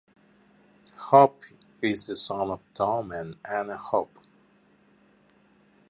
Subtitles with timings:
[0.97, 4.23] Hoppe is the son of Tom and Anna Hoppe.